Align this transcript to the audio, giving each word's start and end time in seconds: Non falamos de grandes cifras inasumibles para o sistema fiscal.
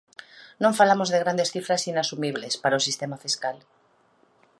Non 0.63 0.77
falamos 0.79 1.09
de 1.09 1.21
grandes 1.23 1.51
cifras 1.55 1.87
inasumibles 1.91 2.53
para 2.63 2.79
o 2.79 2.85
sistema 2.87 3.17
fiscal. 3.25 3.57